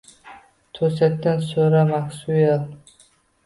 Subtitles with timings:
[0.79, 2.69] to`satdan so`radi Maksuel